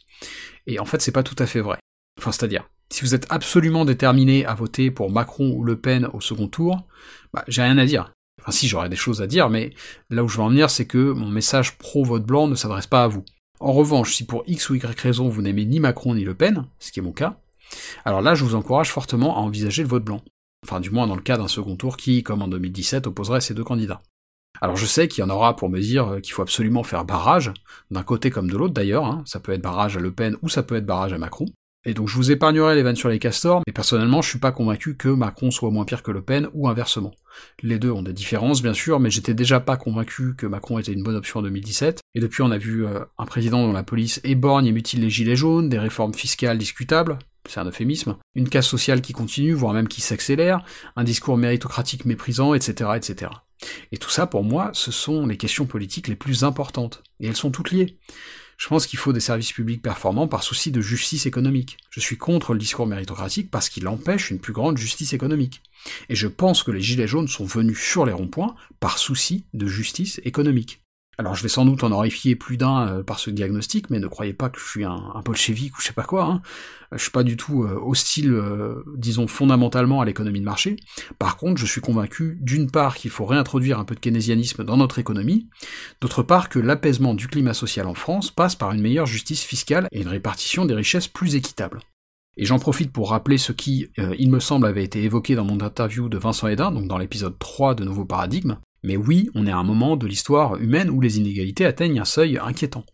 Et 0.66 0.78
en 0.78 0.84
fait, 0.84 1.02
c'est 1.02 1.12
pas 1.12 1.22
tout 1.22 1.36
à 1.38 1.46
fait 1.46 1.60
vrai. 1.60 1.78
Enfin, 2.18 2.32
c'est-à-dire, 2.32 2.68
si 2.90 3.02
vous 3.02 3.14
êtes 3.14 3.26
absolument 3.30 3.84
déterminé 3.84 4.46
à 4.46 4.54
voter 4.54 4.90
pour 4.90 5.10
Macron 5.10 5.52
ou 5.54 5.62
Le 5.62 5.78
Pen 5.78 6.08
au 6.12 6.20
second 6.20 6.48
tour, 6.48 6.86
bah, 7.32 7.44
j'ai 7.48 7.62
rien 7.62 7.78
à 7.78 7.84
dire. 7.84 8.12
Enfin 8.40 8.52
si, 8.52 8.68
j'aurais 8.68 8.88
des 8.88 8.96
choses 8.96 9.20
à 9.20 9.26
dire, 9.26 9.50
mais 9.50 9.72
là 10.10 10.24
où 10.24 10.28
je 10.28 10.36
veux 10.36 10.42
en 10.42 10.48
venir, 10.48 10.70
c'est 10.70 10.86
que 10.86 11.12
mon 11.12 11.28
message 11.28 11.76
pro-vote 11.76 12.24
blanc 12.24 12.46
ne 12.46 12.54
s'adresse 12.54 12.86
pas 12.86 13.04
à 13.04 13.08
vous. 13.08 13.24
En 13.60 13.72
revanche, 13.72 14.14
si 14.14 14.24
pour 14.24 14.44
X 14.46 14.70
ou 14.70 14.76
Y 14.76 15.00
raison 15.00 15.28
vous 15.28 15.42
n'aimez 15.42 15.64
ni 15.64 15.80
Macron 15.80 16.14
ni 16.14 16.24
Le 16.24 16.34
Pen, 16.34 16.66
ce 16.78 16.92
qui 16.92 17.00
est 17.00 17.02
mon 17.02 17.12
cas, 17.12 17.40
alors 18.04 18.22
là 18.22 18.34
je 18.34 18.44
vous 18.44 18.54
encourage 18.54 18.90
fortement 18.90 19.36
à 19.36 19.40
envisager 19.40 19.82
le 19.82 19.88
vote 19.88 20.04
blanc. 20.04 20.22
Enfin 20.64 20.80
du 20.80 20.90
moins 20.90 21.06
dans 21.06 21.16
le 21.16 21.22
cas 21.22 21.36
d'un 21.36 21.48
second 21.48 21.76
tour 21.76 21.96
qui, 21.96 22.22
comme 22.22 22.42
en 22.42 22.48
2017, 22.48 23.06
opposerait 23.06 23.40
ces 23.40 23.54
deux 23.54 23.64
candidats. 23.64 24.00
Alors 24.60 24.76
je 24.76 24.86
sais 24.86 25.08
qu'il 25.08 25.22
y 25.22 25.26
en 25.26 25.30
aura 25.30 25.54
pour 25.54 25.70
me 25.70 25.80
dire 25.80 26.18
qu'il 26.22 26.32
faut 26.32 26.42
absolument 26.42 26.82
faire 26.82 27.04
barrage, 27.04 27.52
d'un 27.90 28.02
côté 28.02 28.30
comme 28.30 28.50
de 28.50 28.56
l'autre 28.56 28.74
d'ailleurs, 28.74 29.04
hein. 29.04 29.22
ça 29.24 29.40
peut 29.40 29.52
être 29.52 29.62
barrage 29.62 29.96
à 29.96 30.00
Le 30.00 30.12
Pen 30.12 30.36
ou 30.42 30.48
ça 30.48 30.62
peut 30.62 30.76
être 30.76 30.86
barrage 30.86 31.12
à 31.12 31.18
Macron. 31.18 31.46
Et 31.84 31.94
donc 31.94 32.08
je 32.08 32.16
vous 32.16 32.32
épargnerai 32.32 32.74
les 32.74 32.82
vannes 32.82 32.96
sur 32.96 33.08
les 33.08 33.20
castors, 33.20 33.62
mais 33.66 33.72
personnellement 33.72 34.20
je 34.20 34.28
suis 34.28 34.40
pas 34.40 34.50
convaincu 34.50 34.96
que 34.96 35.08
Macron 35.08 35.50
soit 35.52 35.70
moins 35.70 35.84
pire 35.84 36.02
que 36.02 36.10
Le 36.10 36.22
Pen, 36.22 36.48
ou 36.52 36.68
inversement. 36.68 37.12
Les 37.62 37.78
deux 37.78 37.92
ont 37.92 38.02
des 38.02 38.12
différences 38.12 38.62
bien 38.62 38.74
sûr, 38.74 38.98
mais 38.98 39.10
j'étais 39.10 39.32
déjà 39.32 39.60
pas 39.60 39.76
convaincu 39.76 40.34
que 40.36 40.46
Macron 40.46 40.78
était 40.78 40.92
une 40.92 41.04
bonne 41.04 41.14
option 41.14 41.38
en 41.38 41.42
2017, 41.44 42.00
et 42.16 42.20
depuis 42.20 42.42
on 42.42 42.50
a 42.50 42.58
vu 42.58 42.84
euh, 42.84 43.04
un 43.16 43.26
président 43.26 43.64
dont 43.64 43.72
la 43.72 43.84
police 43.84 44.20
éborgne 44.24 44.66
et 44.66 44.72
mutile 44.72 45.00
les 45.02 45.10
gilets 45.10 45.36
jaunes, 45.36 45.68
des 45.68 45.78
réformes 45.78 46.14
fiscales 46.14 46.58
discutables, 46.58 47.18
c'est 47.46 47.60
un 47.60 47.64
euphémisme, 47.64 48.16
une 48.34 48.48
casse 48.48 48.66
sociale 48.66 49.00
qui 49.00 49.12
continue, 49.12 49.52
voire 49.52 49.72
même 49.72 49.88
qui 49.88 50.00
s'accélère, 50.00 50.64
un 50.96 51.04
discours 51.04 51.36
méritocratique 51.36 52.04
méprisant, 52.04 52.54
etc., 52.54 52.90
etc. 52.96 53.30
Et 53.92 53.98
tout 53.98 54.10
ça, 54.10 54.26
pour 54.26 54.44
moi, 54.44 54.70
ce 54.72 54.92
sont 54.92 55.26
les 55.26 55.36
questions 55.36 55.66
politiques 55.66 56.08
les 56.08 56.16
plus 56.16 56.44
importantes, 56.44 57.02
et 57.20 57.26
elles 57.26 57.36
sont 57.36 57.50
toutes 57.50 57.70
liées. 57.70 57.98
Je 58.58 58.66
pense 58.66 58.88
qu'il 58.88 58.98
faut 58.98 59.12
des 59.12 59.20
services 59.20 59.52
publics 59.52 59.82
performants 59.82 60.26
par 60.26 60.42
souci 60.42 60.72
de 60.72 60.80
justice 60.80 61.26
économique. 61.26 61.76
Je 61.90 62.00
suis 62.00 62.18
contre 62.18 62.52
le 62.52 62.58
discours 62.58 62.88
méritocratique 62.88 63.52
parce 63.52 63.68
qu'il 63.68 63.86
empêche 63.86 64.32
une 64.32 64.40
plus 64.40 64.52
grande 64.52 64.76
justice 64.76 65.12
économique. 65.12 65.62
Et 66.08 66.16
je 66.16 66.26
pense 66.26 66.64
que 66.64 66.72
les 66.72 66.80
Gilets 66.80 67.06
jaunes 67.06 67.28
sont 67.28 67.44
venus 67.44 67.78
sur 67.78 68.04
les 68.04 68.12
ronds-points 68.12 68.56
par 68.80 68.98
souci 68.98 69.46
de 69.54 69.68
justice 69.68 70.20
économique. 70.24 70.82
Alors 71.20 71.34
je 71.34 71.42
vais 71.42 71.48
sans 71.48 71.64
doute 71.64 71.82
en 71.82 71.90
horrifier 71.90 72.36
plus 72.36 72.56
d'un 72.56 72.86
euh, 72.86 73.02
par 73.02 73.18
ce 73.18 73.30
diagnostic, 73.30 73.90
mais 73.90 73.98
ne 73.98 74.06
croyez 74.06 74.32
pas 74.32 74.48
que 74.50 74.60
je 74.60 74.64
suis 74.64 74.84
un, 74.84 75.20
bolchevique 75.24 75.76
ou 75.76 75.80
je 75.80 75.88
sais 75.88 75.92
pas 75.92 76.04
quoi. 76.04 76.24
Hein. 76.24 76.42
Je 76.92 77.02
suis 77.02 77.10
pas 77.10 77.24
du 77.24 77.36
tout 77.36 77.64
euh, 77.64 77.76
hostile, 77.84 78.32
euh, 78.32 78.84
disons 78.96 79.26
fondamentalement 79.26 80.00
à 80.00 80.04
l'économie 80.04 80.38
de 80.38 80.44
marché. 80.44 80.76
Par 81.18 81.36
contre, 81.36 81.60
je 81.60 81.66
suis 81.66 81.80
convaincu 81.80 82.38
d'une 82.40 82.70
part 82.70 82.94
qu'il 82.94 83.10
faut 83.10 83.26
réintroduire 83.26 83.80
un 83.80 83.84
peu 83.84 83.96
de 83.96 84.00
keynésianisme 84.00 84.62
dans 84.62 84.76
notre 84.76 85.00
économie, 85.00 85.48
d'autre 86.00 86.22
part 86.22 86.48
que 86.48 86.60
l'apaisement 86.60 87.14
du 87.14 87.26
climat 87.26 87.54
social 87.54 87.88
en 87.88 87.94
France 87.94 88.30
passe 88.30 88.54
par 88.54 88.70
une 88.70 88.80
meilleure 88.80 89.06
justice 89.06 89.42
fiscale 89.42 89.88
et 89.90 90.02
une 90.02 90.08
répartition 90.08 90.66
des 90.66 90.74
richesses 90.74 91.08
plus 91.08 91.34
équitable. 91.34 91.80
Et 92.36 92.44
j'en 92.44 92.60
profite 92.60 92.92
pour 92.92 93.10
rappeler 93.10 93.38
ce 93.38 93.50
qui, 93.50 93.88
il 93.96 94.30
me 94.30 94.38
semble, 94.38 94.66
avait 94.66 94.84
été 94.84 95.02
évoqué 95.02 95.34
dans 95.34 95.44
mon 95.44 95.60
interview 95.60 96.08
de 96.08 96.18
Vincent 96.18 96.46
Hédin, 96.46 96.70
donc 96.70 96.86
dans 96.86 96.98
l'épisode 96.98 97.36
3 97.36 97.74
de 97.74 97.82
Nouveau 97.82 98.04
Paradigme, 98.04 98.58
mais 98.82 98.96
oui, 98.96 99.28
on 99.34 99.46
est 99.46 99.50
à 99.50 99.56
un 99.56 99.64
moment 99.64 99.96
de 99.96 100.06
l'histoire 100.06 100.56
humaine 100.56 100.90
où 100.90 101.00
les 101.00 101.18
inégalités 101.18 101.64
atteignent 101.64 102.00
un 102.00 102.04
seuil 102.04 102.38
inquiétant. 102.38 102.84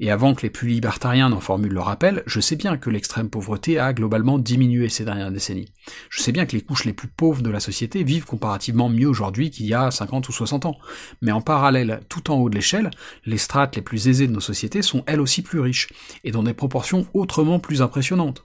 Et 0.00 0.10
avant 0.10 0.34
que 0.34 0.42
les 0.42 0.50
plus 0.50 0.68
libertariens 0.68 1.28
n'en 1.28 1.40
formulent 1.40 1.72
le 1.72 1.80
rappel, 1.80 2.22
je 2.26 2.40
sais 2.40 2.56
bien 2.56 2.76
que 2.76 2.90
l'extrême 2.90 3.30
pauvreté 3.30 3.78
a 3.78 3.92
globalement 3.92 4.38
diminué 4.38 4.88
ces 4.88 5.04
dernières 5.04 5.30
décennies. 5.30 5.72
Je 6.10 6.22
sais 6.22 6.32
bien 6.32 6.46
que 6.46 6.56
les 6.56 6.62
couches 6.62 6.84
les 6.84 6.92
plus 6.92 7.08
pauvres 7.08 7.42
de 7.42 7.50
la 7.50 7.60
société 7.60 8.02
vivent 8.02 8.24
comparativement 8.24 8.88
mieux 8.88 9.08
aujourd'hui 9.08 9.50
qu'il 9.50 9.66
y 9.66 9.74
a 9.74 9.90
50 9.90 10.28
ou 10.28 10.32
60 10.32 10.66
ans. 10.66 10.78
Mais 11.22 11.32
en 11.32 11.40
parallèle, 11.40 12.00
tout 12.08 12.30
en 12.30 12.36
haut 12.36 12.50
de 12.50 12.54
l'échelle, 12.54 12.90
les 13.24 13.38
strates 13.38 13.76
les 13.76 13.82
plus 13.82 14.08
aisées 14.08 14.26
de 14.26 14.32
nos 14.32 14.40
sociétés 14.40 14.82
sont 14.82 15.04
elles 15.06 15.20
aussi 15.20 15.42
plus 15.42 15.60
riches, 15.60 15.88
et 16.24 16.30
dans 16.30 16.42
des 16.42 16.54
proportions 16.54 17.06
autrement 17.14 17.58
plus 17.58 17.82
impressionnantes. 17.82 18.44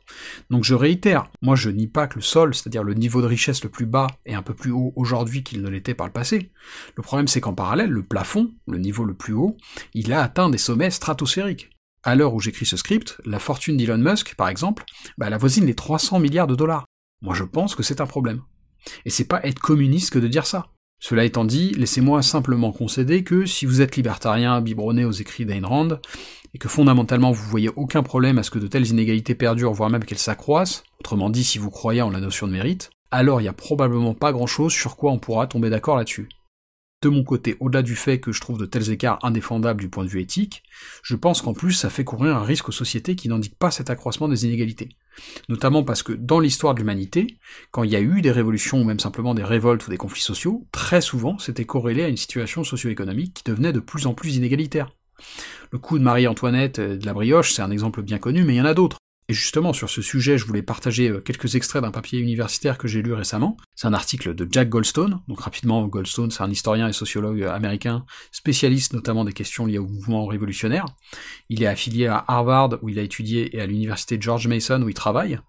Donc 0.50 0.64
je 0.64 0.76
réitère, 0.76 1.30
moi 1.42 1.56
je 1.56 1.70
nie 1.70 1.88
pas 1.88 2.08
que 2.08 2.16
le 2.16 2.22
sol, 2.22 2.54
c'est-à-dire 2.54 2.84
le 2.84 2.94
niveau 2.94 3.22
de 3.22 3.28
richesse 3.28 3.64
le 3.64 3.70
plus 3.70 3.86
bas, 3.86 4.08
est 4.26 4.34
un 4.34 4.42
peu 4.42 4.54
plus 4.54 4.72
haut 4.72 4.94
aujourd'hui 4.96 5.44
qu'il 5.44 5.62
ne 5.62 5.70
l'était 5.70 5.94
par 5.94 6.08
le 6.08 6.14
passé. 6.14 6.52
Le 6.96 7.04
problème 7.04 7.28
c'est 7.28 7.42
qu'en 7.42 7.54
parallèle, 7.54 7.90
le 7.90 8.04
plafond, 8.04 8.52
le 8.68 8.78
niveau 8.78 9.06
le 9.06 9.14
plus 9.14 9.34
haut, 9.34 9.58
il 9.94 10.14
a 10.14 10.22
atteint 10.22 10.50
des 10.50 10.58
sommets 10.58 10.92
À 12.04 12.16
l'heure 12.16 12.34
où 12.34 12.40
j'écris 12.40 12.66
ce 12.66 12.78
script, 12.78 13.20
la 13.26 13.40
fortune 13.40 13.76
d'Elon 13.78 13.98
Musk, 13.98 14.36
par 14.36 14.50
exemple, 14.50 14.86
bah, 15.18 15.28
elle 15.28 15.34
avoisine 15.34 15.66
les 15.66 15.76
300 15.76 16.20
milliards 16.20 16.48
de 16.48 16.56
dollars. 16.56 16.86
Moi 17.22 17.36
je 17.36 17.44
pense 17.44 17.76
que 17.76 17.84
c'est 17.84 18.02
un 18.02 18.08
problème. 18.08 18.42
Et 19.06 19.10
c'est 19.10 19.28
pas 19.28 19.46
être 19.46 19.60
communiste 19.60 20.12
que 20.12 20.20
de 20.20 20.28
dire 20.28 20.46
ça. 20.46 20.68
Cela 21.02 21.24
étant 21.24 21.46
dit, 21.46 21.72
laissez-moi 21.72 22.22
simplement 22.22 22.72
concéder 22.72 23.24
que 23.24 23.46
si 23.46 23.66
vous 23.66 23.82
êtes 23.82 23.96
libertarien 23.96 24.60
biberonné 24.60 25.06
aux 25.06 25.12
écrits 25.12 25.46
d'Ayn 25.46 25.66
Rand, 25.66 26.00
et 26.54 26.58
que 26.58 26.68
fondamentalement 26.68 27.32
vous 27.32 27.50
voyez 27.50 27.70
aucun 27.76 28.04
problème 28.04 28.38
à 28.38 28.44
ce 28.44 28.52
que 28.52 28.60
de 28.60 28.68
telles 28.68 28.88
inégalités 28.88 29.36
perdurent, 29.36 29.74
voire 29.74 29.90
même 29.90 30.04
qu'elles 30.04 30.18
s'accroissent, 30.18 30.84
autrement 31.00 31.30
dit 31.30 31.44
si 31.44 31.58
vous 31.58 31.70
croyez 31.70 32.02
en 32.02 32.10
la 32.10 32.20
notion 32.20 32.48
de 32.48 32.54
mérite, 32.54 32.90
alors 33.12 33.40
il 33.40 33.44
n'y 33.44 33.50
a 33.50 33.54
probablement 33.54 34.14
pas 34.14 34.32
grand 34.32 34.48
chose 34.48 34.74
sur 34.74 34.98
quoi 34.98 35.12
on 35.12 35.20
pourra 35.20 35.48
tomber 35.48 35.70
d'accord 35.70 35.98
là-dessus 35.98 36.30
de 37.02 37.10
mon 37.10 37.24
côté, 37.24 37.56
au-delà 37.60 37.82
du 37.82 37.96
fait 37.96 38.20
que 38.20 38.34
je 38.34 38.42
trouve 38.42 38.60
de 38.60 38.66
tels 38.66 38.92
écarts 38.92 39.20
indéfendables 39.24 39.80
du 39.80 39.90
point 39.90 40.04
de 40.04 40.10
vue 40.10 40.22
éthique, 40.22 40.64
je 41.02 41.16
pense 41.16 41.42
qu'en 41.42 41.54
plus 41.54 41.72
ça 41.72 41.90
fait 41.90 42.04
courir 42.04 42.36
un 42.36 42.44
risque 42.44 42.70
aux 42.70 42.74
sociétés 42.74 43.16
qui 43.16 43.30
n'indiquent 43.30 43.58
pas 43.58 43.72
cet 43.72 43.90
accroissement 43.90 44.28
des 44.28 44.46
inégalités. 44.46 44.90
Notamment 45.48 45.84
parce 45.84 46.04
que 46.04 46.12
dans 46.12 46.40
l'histoire 46.40 46.74
de 46.74 46.80
l'humanité, 46.80 47.38
quand 47.72 47.84
il 47.84 47.92
y 47.92 47.96
a 47.96 48.02
eu 48.02 48.22
des 48.22 48.32
révolutions 48.32 48.82
ou 48.82 48.84
même 48.84 49.00
simplement 49.00 49.34
des 49.34 49.44
révoltes 49.44 49.88
ou 49.88 49.90
des 49.90 49.98
conflits 49.98 50.22
sociaux, 50.22 50.68
très 50.72 51.00
souvent 51.00 51.38
c'était 51.38 51.66
corrélé 51.66 52.04
à 52.04 52.10
une 52.10 52.18
situation 52.18 52.64
socio-économique 52.66 53.34
qui 53.34 53.44
devenait 53.50 53.74
de 53.74 53.80
plus 53.80 54.06
en 54.06 54.14
plus 54.14 54.36
inégalitaire. 54.36 54.90
Le 55.72 55.80
coup 55.80 56.00
de 56.00 56.04
Marie-Antoinette 56.04 56.80
de 56.80 57.06
la 57.06 57.14
brioche, 57.14 57.54
c'est 57.54 57.62
un 57.62 57.72
exemple 57.72 58.02
bien 58.02 58.18
connu, 58.18 58.44
mais 58.44 58.56
il 58.56 58.58
y 58.58 58.62
en 58.62 58.66
a 58.66 58.74
d'autres. 58.74 58.98
Et 59.30 59.34
justement, 59.34 59.74
sur 59.74 59.92
ce 59.92 60.02
sujet, 60.02 60.40
je 60.40 60.46
voulais 60.46 60.64
partager 60.64 61.10
euh, 61.10 61.22
quelques 61.22 61.54
extraits 61.54 61.84
d'un 61.84 61.92
papier 61.92 62.20
universitaire 62.20 62.80
que 62.80 62.88
j'ai 62.88 63.04
lu 63.04 63.14
récemment. 63.14 63.58
C'est 63.76 63.86
un 63.86 63.94
article 63.94 64.34
de 64.34 64.48
Jack 64.52 64.70
Goldstone. 64.70 65.22
Donc 65.28 65.42
rapidement, 65.42 65.86
Goldstone, 65.88 66.32
c'est 66.32 66.42
un 66.42 66.50
historien 66.50 66.88
et 66.88 66.94
sociologue 66.94 67.44
américain, 67.44 68.06
spécialiste 68.32 68.94
notamment 68.94 69.24
des 69.24 69.32
questions 69.32 69.68
liées 69.68 69.78
au 69.78 69.86
mouvement 69.86 70.26
révolutionnaire. 70.26 70.86
Il 71.50 71.62
est 71.62 71.68
affilié 71.68 72.08
à 72.08 72.26
Harvard, 72.28 72.80
où 72.82 72.90
il 72.90 72.98
a 72.98 73.04
étudié, 73.04 73.56
et 73.56 73.62
à 73.62 73.68
l'université 73.68 74.18
George 74.20 74.48
Mason, 74.48 74.82
où 74.82 74.90
il 74.90 74.96
travaille. 74.96 75.40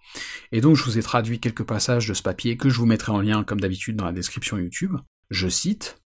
Et 0.53 0.61
donc, 0.61 0.77
je 0.77 0.85
vous 0.85 0.99
ai 0.99 1.03
traduit 1.03 1.41
quelques 1.41 1.65
passages 1.65 2.07
de 2.07 2.13
ce 2.13 2.23
papier 2.23 2.59
que 2.59 2.69
je 2.69 2.77
vous 2.77 2.87
mettrai 2.87 3.13
en 3.13 3.23
lien, 3.23 3.45
comme 3.45 3.63
d'habitude, 3.63 3.97
dans 3.97 4.05
la 4.05 4.13
description 4.13 4.59
YouTube. 4.59 4.95
Je 5.31 5.49
cite. 5.49 5.97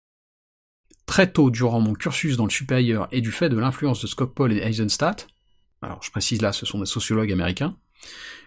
Très 1.06 1.30
tôt 1.30 1.50
durant 1.50 1.80
mon 1.80 1.94
cursus 1.94 2.36
dans 2.36 2.44
le 2.44 2.50
supérieur 2.50 3.08
et 3.10 3.20
du 3.20 3.32
fait 3.32 3.48
de 3.48 3.58
l'influence 3.58 4.00
de 4.00 4.06
Skocpol 4.06 4.52
et 4.52 4.58
Eisenstadt, 4.58 5.26
alors 5.84 6.02
je 6.02 6.10
précise 6.10 6.42
là, 6.42 6.52
ce 6.52 6.66
sont 6.66 6.80
des 6.80 6.86
sociologues 6.86 7.32
américains, 7.32 7.76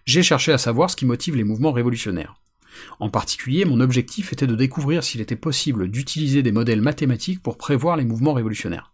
j'ai 0.06 0.24
cherché 0.24 0.51
à 0.51 0.58
savoir 0.58 0.89
ce 0.89 0.96
qui 0.96 1.06
motive 1.06 1.36
les 1.36 1.44
mouvements 1.44 1.72
révolutionnaires. 1.72 2.36
En 3.00 3.10
particulier, 3.10 3.65
mon 3.65 3.79
objectif 3.79 4.34
était 4.34 4.48
de 4.48 4.56
découvrir 4.56 5.03
s'il 5.03 5.22
était 5.22 5.36
possible 5.36 5.89
d'utiliser 5.89 6.44
des 6.44 6.51
modèles 6.51 6.82
mathématiques 6.82 7.41
pour 7.41 7.58
prévoir 7.58 7.98
les 7.98 8.06
mouvements 8.06 8.34
révolutionnaires. 8.34 8.94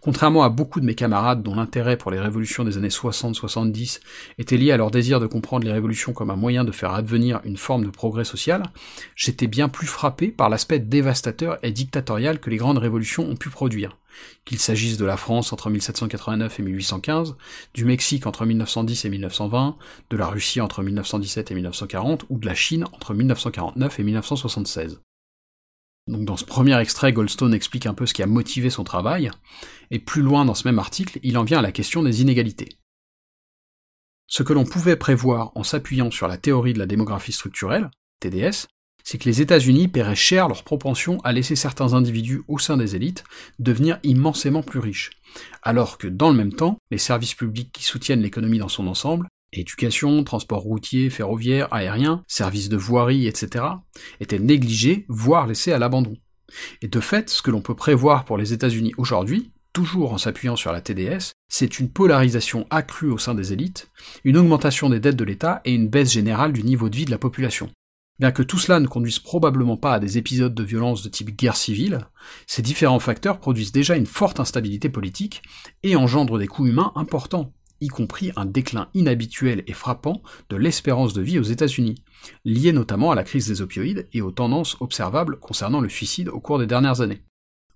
Contrairement 0.00 0.42
à 0.42 0.48
beaucoup 0.48 0.80
de 0.80 0.86
mes 0.86 0.94
camarades 0.94 1.42
dont 1.42 1.54
l'intérêt 1.54 1.96
pour 1.96 2.10
les 2.10 2.20
révolutions 2.20 2.64
des 2.64 2.76
années 2.76 2.88
60-70 2.88 4.00
était 4.38 4.56
lié 4.56 4.72
à 4.72 4.76
leur 4.76 4.90
désir 4.90 5.20
de 5.20 5.26
comprendre 5.26 5.64
les 5.64 5.72
révolutions 5.72 6.12
comme 6.12 6.30
un 6.30 6.36
moyen 6.36 6.64
de 6.64 6.72
faire 6.72 6.94
advenir 6.94 7.40
une 7.44 7.56
forme 7.56 7.84
de 7.84 7.90
progrès 7.90 8.24
social, 8.24 8.62
j'étais 9.16 9.46
bien 9.46 9.68
plus 9.68 9.86
frappé 9.86 10.28
par 10.28 10.48
l'aspect 10.48 10.78
dévastateur 10.78 11.58
et 11.62 11.72
dictatorial 11.72 12.40
que 12.40 12.50
les 12.50 12.56
grandes 12.56 12.78
révolutions 12.78 13.28
ont 13.28 13.36
pu 13.36 13.50
produire. 13.50 13.98
Qu'il 14.44 14.58
s'agisse 14.58 14.96
de 14.96 15.04
la 15.04 15.16
France 15.16 15.52
entre 15.52 15.70
1789 15.70 16.58
et 16.58 16.62
1815, 16.62 17.36
du 17.74 17.84
Mexique 17.84 18.26
entre 18.26 18.46
1910 18.46 19.04
et 19.04 19.10
1920, 19.10 19.76
de 20.10 20.16
la 20.16 20.26
Russie 20.26 20.60
entre 20.60 20.82
1917 20.82 21.50
et 21.50 21.54
1940, 21.54 22.24
ou 22.28 22.38
de 22.38 22.46
la 22.46 22.54
Chine 22.54 22.84
entre 22.92 23.14
1949 23.14 24.00
et 24.00 24.02
1976. 24.02 25.00
Donc 26.08 26.24
dans 26.24 26.38
ce 26.38 26.44
premier 26.44 26.78
extrait, 26.80 27.12
Goldstone 27.12 27.52
explique 27.52 27.86
un 27.86 27.94
peu 27.94 28.06
ce 28.06 28.14
qui 28.14 28.22
a 28.22 28.26
motivé 28.26 28.70
son 28.70 28.82
travail, 28.82 29.30
et 29.90 29.98
plus 29.98 30.22
loin 30.22 30.46
dans 30.46 30.54
ce 30.54 30.66
même 30.66 30.78
article, 30.78 31.20
il 31.22 31.36
en 31.36 31.44
vient 31.44 31.58
à 31.58 31.62
la 31.62 31.70
question 31.70 32.02
des 32.02 32.22
inégalités. 32.22 32.70
Ce 34.26 34.42
que 34.42 34.54
l'on 34.54 34.64
pouvait 34.64 34.96
prévoir 34.96 35.52
en 35.54 35.62
s'appuyant 35.62 36.10
sur 36.10 36.26
la 36.26 36.38
théorie 36.38 36.72
de 36.72 36.78
la 36.78 36.86
démographie 36.86 37.32
structurelle, 37.32 37.90
TDS, 38.20 38.66
c'est 39.04 39.18
que 39.18 39.28
les 39.28 39.40
États-Unis 39.40 39.88
paieraient 39.88 40.14
cher 40.14 40.48
leur 40.48 40.64
propension 40.64 41.18
à 41.24 41.32
laisser 41.32 41.56
certains 41.56 41.94
individus 41.94 42.42
au 42.48 42.58
sein 42.58 42.76
des 42.76 42.96
élites 42.96 43.24
devenir 43.58 43.98
immensément 44.02 44.62
plus 44.62 44.80
riches, 44.80 45.10
alors 45.62 45.98
que 45.98 46.08
dans 46.08 46.30
le 46.30 46.36
même 46.36 46.52
temps, 46.52 46.78
les 46.90 46.98
services 46.98 47.34
publics 47.34 47.70
qui 47.72 47.84
soutiennent 47.84 48.22
l'économie 48.22 48.58
dans 48.58 48.68
son 48.68 48.86
ensemble 48.86 49.28
éducation, 49.52 50.24
transport 50.24 50.60
routier, 50.60 51.10
ferroviaire, 51.10 51.72
aérien, 51.72 52.24
services 52.26 52.68
de 52.68 52.76
voirie, 52.76 53.26
etc., 53.26 53.64
étaient 54.20 54.38
négligés, 54.38 55.06
voire 55.08 55.46
laissés 55.46 55.72
à 55.72 55.78
l'abandon. 55.78 56.16
Et 56.82 56.88
de 56.88 57.00
fait, 57.00 57.30
ce 57.30 57.42
que 57.42 57.50
l'on 57.50 57.60
peut 57.60 57.74
prévoir 57.74 58.24
pour 58.24 58.38
les 58.38 58.52
États-Unis 58.52 58.94
aujourd'hui, 58.96 59.52
toujours 59.72 60.12
en 60.12 60.18
s'appuyant 60.18 60.56
sur 60.56 60.72
la 60.72 60.80
TDS, 60.80 61.32
c'est 61.48 61.78
une 61.78 61.90
polarisation 61.90 62.66
accrue 62.70 63.10
au 63.10 63.18
sein 63.18 63.34
des 63.34 63.52
élites, 63.52 63.88
une 64.24 64.36
augmentation 64.36 64.88
des 64.88 65.00
dettes 65.00 65.16
de 65.16 65.24
l'État 65.24 65.60
et 65.64 65.74
une 65.74 65.88
baisse 65.88 66.12
générale 66.12 66.52
du 66.52 66.62
niveau 66.62 66.88
de 66.88 66.96
vie 66.96 67.04
de 67.04 67.10
la 67.10 67.18
population. 67.18 67.70
Bien 68.18 68.32
que 68.32 68.42
tout 68.42 68.58
cela 68.58 68.80
ne 68.80 68.88
conduise 68.88 69.20
probablement 69.20 69.76
pas 69.76 69.94
à 69.94 70.00
des 70.00 70.18
épisodes 70.18 70.54
de 70.54 70.64
violence 70.64 71.04
de 71.04 71.08
type 71.08 71.36
guerre 71.36 71.56
civile, 71.56 72.00
ces 72.48 72.62
différents 72.62 72.98
facteurs 72.98 73.38
produisent 73.38 73.70
déjà 73.70 73.94
une 73.94 74.06
forte 74.06 74.40
instabilité 74.40 74.88
politique 74.88 75.42
et 75.84 75.94
engendrent 75.94 76.38
des 76.38 76.48
coûts 76.48 76.66
humains 76.66 76.90
importants, 76.96 77.52
y 77.80 77.88
compris 77.88 78.32
un 78.36 78.44
déclin 78.44 78.88
inhabituel 78.94 79.64
et 79.66 79.72
frappant 79.72 80.22
de 80.50 80.56
l'espérance 80.56 81.14
de 81.14 81.22
vie 81.22 81.38
aux 81.38 81.44
États-Unis, 81.44 82.02
lié 82.44 82.72
notamment 82.72 83.10
à 83.10 83.14
la 83.14 83.24
crise 83.24 83.46
des 83.46 83.60
opioïdes 83.60 84.08
et 84.12 84.20
aux 84.20 84.30
tendances 84.30 84.76
observables 84.80 85.38
concernant 85.38 85.80
le 85.80 85.88
suicide 85.88 86.28
au 86.28 86.40
cours 86.40 86.58
des 86.58 86.66
dernières 86.66 87.00
années. 87.00 87.22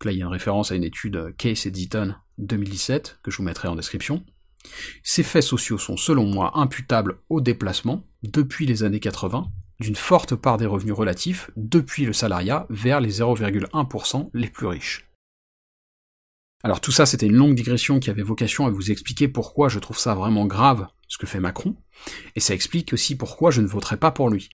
là, 0.04 0.12
il 0.12 0.18
y 0.18 0.22
a 0.22 0.26
une 0.26 0.32
référence 0.32 0.72
à 0.72 0.74
une 0.74 0.84
étude 0.84 1.34
Case 1.36 1.66
et 1.66 1.70
Deaton 1.70 2.14
2017 2.38 3.20
que 3.22 3.30
je 3.30 3.36
vous 3.36 3.44
mettrai 3.44 3.68
en 3.68 3.76
description. 3.76 4.24
Ces 5.02 5.22
faits 5.22 5.42
sociaux 5.42 5.78
sont 5.78 5.96
selon 5.96 6.26
moi 6.26 6.58
imputables 6.58 7.18
au 7.28 7.40
déplacement, 7.40 8.04
depuis 8.22 8.66
les 8.66 8.84
années 8.84 9.00
80, 9.00 9.50
d'une 9.80 9.96
forte 9.96 10.36
part 10.36 10.58
des 10.58 10.66
revenus 10.66 10.94
relatifs 10.94 11.50
depuis 11.56 12.04
le 12.04 12.12
salariat 12.12 12.66
vers 12.70 13.00
les 13.00 13.20
0,1% 13.20 14.30
les 14.34 14.48
plus 14.48 14.66
riches. 14.66 15.11
Alors 16.64 16.80
tout 16.80 16.92
ça, 16.92 17.06
c'était 17.06 17.26
une 17.26 17.36
longue 17.36 17.54
digression 17.54 17.98
qui 17.98 18.10
avait 18.10 18.22
vocation 18.22 18.66
à 18.66 18.70
vous 18.70 18.90
expliquer 18.90 19.26
pourquoi 19.26 19.68
je 19.68 19.80
trouve 19.80 19.98
ça 19.98 20.14
vraiment 20.14 20.46
grave, 20.46 20.86
ce 21.08 21.18
que 21.18 21.26
fait 21.26 21.40
Macron, 21.40 21.76
et 22.36 22.40
ça 22.40 22.54
explique 22.54 22.92
aussi 22.92 23.16
pourquoi 23.16 23.50
je 23.50 23.60
ne 23.60 23.66
voterai 23.66 23.96
pas 23.96 24.12
pour 24.12 24.30
lui. 24.30 24.48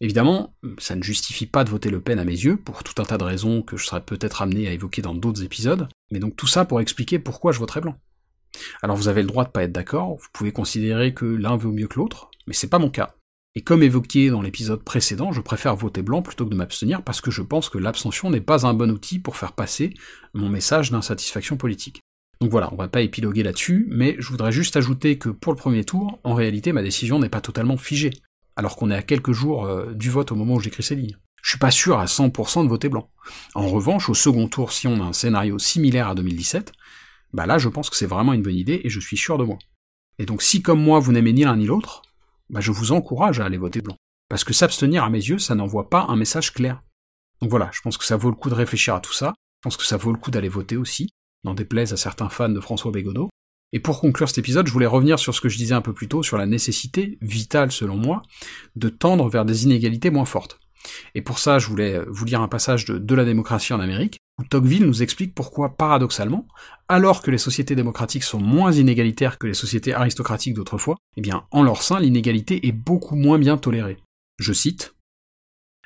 Évidemment, 0.00 0.56
ça 0.78 0.96
ne 0.96 1.02
justifie 1.02 1.46
pas 1.46 1.62
de 1.62 1.70
voter 1.70 1.90
Le 1.90 2.00
Pen 2.00 2.18
à 2.18 2.24
mes 2.24 2.32
yeux, 2.32 2.56
pour 2.56 2.82
tout 2.82 3.00
un 3.00 3.04
tas 3.04 3.18
de 3.18 3.24
raisons 3.24 3.62
que 3.62 3.76
je 3.76 3.84
serais 3.84 4.04
peut-être 4.04 4.42
amené 4.42 4.66
à 4.66 4.72
évoquer 4.72 5.02
dans 5.02 5.14
d'autres 5.14 5.44
épisodes, 5.44 5.88
mais 6.10 6.18
donc 6.18 6.36
tout 6.36 6.46
ça 6.46 6.64
pour 6.64 6.80
expliquer 6.80 7.18
pourquoi 7.18 7.52
je 7.52 7.58
voterai 7.58 7.82
blanc. 7.82 7.96
Alors 8.82 8.96
vous 8.96 9.08
avez 9.08 9.22
le 9.22 9.28
droit 9.28 9.44
de 9.44 9.50
pas 9.50 9.62
être 9.62 9.72
d'accord, 9.72 10.16
vous 10.16 10.28
pouvez 10.32 10.52
considérer 10.52 11.14
que 11.14 11.26
l'un 11.26 11.56
vaut 11.56 11.70
mieux 11.70 11.86
que 11.86 11.98
l'autre, 11.98 12.30
mais 12.46 12.54
c'est 12.54 12.68
pas 12.68 12.78
mon 12.78 12.90
cas. 12.90 13.14
Et 13.54 13.60
comme 13.60 13.82
évoqué 13.82 14.30
dans 14.30 14.40
l'épisode 14.40 14.82
précédent, 14.82 15.30
je 15.32 15.42
préfère 15.42 15.76
voter 15.76 16.00
blanc 16.00 16.22
plutôt 16.22 16.46
que 16.46 16.50
de 16.50 16.56
m'abstenir 16.56 17.02
parce 17.02 17.20
que 17.20 17.30
je 17.30 17.42
pense 17.42 17.68
que 17.68 17.76
l'abstention 17.76 18.30
n'est 18.30 18.40
pas 18.40 18.66
un 18.66 18.72
bon 18.72 18.90
outil 18.90 19.18
pour 19.18 19.36
faire 19.36 19.52
passer 19.52 19.92
mon 20.32 20.48
message 20.48 20.90
d'insatisfaction 20.90 21.58
politique. 21.58 22.00
Donc 22.40 22.50
voilà, 22.50 22.72
on 22.72 22.76
va 22.76 22.88
pas 22.88 23.02
épiloguer 23.02 23.42
là-dessus, 23.42 23.86
mais 23.90 24.16
je 24.18 24.28
voudrais 24.28 24.52
juste 24.52 24.76
ajouter 24.76 25.18
que 25.18 25.28
pour 25.28 25.52
le 25.52 25.58
premier 25.58 25.84
tour, 25.84 26.18
en 26.24 26.34
réalité 26.34 26.72
ma 26.72 26.82
décision 26.82 27.18
n'est 27.18 27.28
pas 27.28 27.42
totalement 27.42 27.76
figée, 27.76 28.10
alors 28.56 28.74
qu'on 28.74 28.90
est 28.90 28.96
à 28.96 29.02
quelques 29.02 29.32
jours 29.32 29.66
euh, 29.66 29.92
du 29.92 30.08
vote 30.08 30.32
au 30.32 30.34
moment 30.34 30.54
où 30.54 30.60
j'écris 30.60 30.82
ces 30.82 30.96
lignes. 30.96 31.16
Je 31.42 31.50
suis 31.50 31.58
pas 31.58 31.70
sûr 31.70 31.98
à 31.98 32.06
100% 32.06 32.64
de 32.64 32.68
voter 32.68 32.88
blanc. 32.88 33.10
En 33.54 33.68
revanche, 33.68 34.08
au 34.08 34.14
second 34.14 34.48
tour, 34.48 34.72
si 34.72 34.86
on 34.86 35.00
a 35.00 35.04
un 35.04 35.12
scénario 35.12 35.58
similaire 35.58 36.08
à 36.08 36.14
2017, 36.14 36.72
bah 37.34 37.46
là 37.46 37.58
je 37.58 37.68
pense 37.68 37.90
que 37.90 37.96
c'est 37.96 38.06
vraiment 38.06 38.32
une 38.32 38.42
bonne 38.42 38.56
idée 38.56 38.80
et 38.82 38.88
je 38.88 39.00
suis 39.00 39.16
sûr 39.16 39.36
de 39.36 39.44
moi. 39.44 39.58
Et 40.18 40.24
donc 40.24 40.40
si 40.40 40.62
comme 40.62 40.82
moi 40.82 41.00
vous 41.00 41.12
n'aimez 41.12 41.32
ni 41.32 41.44
l'un 41.44 41.56
ni 41.56 41.66
l'autre, 41.66 42.02
bah 42.50 42.60
je 42.60 42.70
vous 42.70 42.92
encourage 42.92 43.40
à 43.40 43.44
aller 43.44 43.58
voter 43.58 43.80
blanc. 43.80 43.96
Parce 44.28 44.44
que 44.44 44.52
s'abstenir, 44.52 45.04
à 45.04 45.10
mes 45.10 45.18
yeux, 45.18 45.38
ça 45.38 45.54
n'envoie 45.54 45.90
pas 45.90 46.06
un 46.08 46.16
message 46.16 46.52
clair. 46.52 46.80
Donc 47.40 47.50
voilà, 47.50 47.70
je 47.72 47.80
pense 47.82 47.98
que 47.98 48.04
ça 48.04 48.16
vaut 48.16 48.30
le 48.30 48.36
coup 48.36 48.50
de 48.50 48.54
réfléchir 48.54 48.94
à 48.94 49.00
tout 49.00 49.12
ça, 49.12 49.34
je 49.60 49.68
pense 49.68 49.76
que 49.76 49.84
ça 49.84 49.96
vaut 49.96 50.12
le 50.12 50.18
coup 50.18 50.30
d'aller 50.30 50.48
voter 50.48 50.76
aussi, 50.76 51.10
n'en 51.44 51.54
déplaise 51.54 51.92
à 51.92 51.96
certains 51.96 52.28
fans 52.28 52.48
de 52.48 52.60
François 52.60 52.92
Bégodeau. 52.92 53.28
Et 53.72 53.80
pour 53.80 54.00
conclure 54.00 54.28
cet 54.28 54.38
épisode, 54.38 54.66
je 54.66 54.72
voulais 54.72 54.86
revenir 54.86 55.18
sur 55.18 55.34
ce 55.34 55.40
que 55.40 55.48
je 55.48 55.56
disais 55.56 55.74
un 55.74 55.80
peu 55.80 55.94
plus 55.94 56.08
tôt, 56.08 56.22
sur 56.22 56.36
la 56.36 56.46
nécessité, 56.46 57.18
vitale 57.20 57.72
selon 57.72 57.96
moi, 57.96 58.22
de 58.76 58.88
tendre 58.90 59.28
vers 59.28 59.44
des 59.44 59.64
inégalités 59.64 60.10
moins 60.10 60.24
fortes. 60.24 60.58
Et 61.14 61.22
pour 61.22 61.38
ça, 61.38 61.58
je 61.58 61.68
voulais 61.68 62.00
vous 62.08 62.24
lire 62.24 62.40
un 62.40 62.48
passage 62.48 62.84
de 62.84 62.98
De 62.98 63.14
la 63.14 63.24
démocratie 63.24 63.72
en 63.72 63.80
Amérique, 63.80 64.18
où 64.38 64.44
Tocqueville 64.44 64.86
nous 64.86 65.02
explique 65.02 65.34
pourquoi, 65.34 65.76
paradoxalement, 65.76 66.46
alors 66.88 67.22
que 67.22 67.30
les 67.30 67.38
sociétés 67.38 67.74
démocratiques 67.74 68.24
sont 68.24 68.40
moins 68.40 68.72
inégalitaires 68.72 69.38
que 69.38 69.46
les 69.46 69.54
sociétés 69.54 69.94
aristocratiques 69.94 70.54
d'autrefois, 70.54 70.96
eh 71.16 71.20
bien, 71.20 71.44
en 71.50 71.62
leur 71.62 71.82
sein, 71.82 72.00
l'inégalité 72.00 72.66
est 72.66 72.72
beaucoup 72.72 73.16
moins 73.16 73.38
bien 73.38 73.56
tolérée. 73.56 73.98
Je 74.38 74.52
cite 74.52 74.94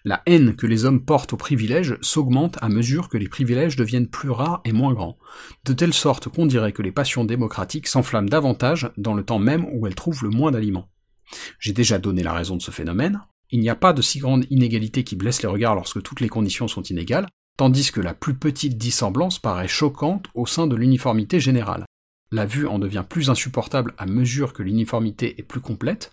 La 0.05 0.23
haine 0.27 0.55
que 0.55 0.67
les 0.67 0.85
hommes 0.85 1.05
portent 1.05 1.33
aux 1.33 1.37
privilèges 1.37 1.99
s'augmente 2.01 2.57
à 2.63 2.69
mesure 2.69 3.09
que 3.09 3.19
les 3.19 3.29
privilèges 3.29 3.77
deviennent 3.77 4.09
plus 4.09 4.31
rares 4.31 4.61
et 4.65 4.73
moins 4.73 4.95
grands, 4.95 5.19
de 5.65 5.73
telle 5.73 5.95
sorte 5.95 6.29
qu'on 6.29 6.47
dirait 6.47 6.73
que 6.73 6.83
les 6.83 6.93
passions 6.93 7.25
démocratiques 7.25 7.89
s'enflamment 7.89 8.29
davantage 8.29 8.91
dans 8.97 9.15
le 9.15 9.25
temps 9.25 9.41
même 9.41 9.67
où 9.73 9.87
elles 9.87 9.95
trouvent 9.95 10.23
le 10.23 10.31
moins 10.31 10.53
d'aliments. 10.53 10.89
J'ai 11.59 11.73
déjà 11.73 11.99
donné 11.99 12.23
la 12.23 12.33
raison 12.33 12.57
de 12.57 12.63
ce 12.63 12.71
phénomène, 12.71 13.21
il 13.51 13.61
n'y 13.61 13.71
a 13.71 13.77
pas 13.77 13.93
de 13.93 14.03
si 14.03 14.19
grande 14.19 14.45
inégalité 14.51 15.05
qui 15.05 15.17
blesse 15.17 15.43
les 15.43 15.49
regards 15.49 15.75
lorsque 15.75 16.03
toutes 16.03 16.21
les 16.21 16.29
conditions 16.29 16.69
sont 16.69 16.83
inégales, 16.83 17.29
tandis 17.57 17.91
que 17.91 18.01
la 18.01 18.15
plus 18.15 18.35
petite 18.35 18.77
dissemblance 18.77 19.39
paraît 19.39 19.69
choquante 19.69 20.27
au 20.35 20.47
sein 20.47 20.67
de 20.67 20.77
l'uniformité 20.77 21.41
générale. 21.41 21.85
La 22.33 22.45
vue 22.45 22.67
en 22.67 22.79
devient 22.79 23.05
plus 23.09 23.31
insupportable 23.31 23.95
à 23.99 24.07
mesure 24.07 24.53
que 24.53 24.63
l'uniformité 24.63 25.39
est 25.39 25.45
plus 25.45 25.61
complète, 25.61 26.13